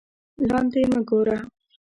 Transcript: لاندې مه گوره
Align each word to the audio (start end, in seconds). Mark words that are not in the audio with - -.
لاندې 0.47 0.81
مه 0.91 0.99
گوره 1.09 1.37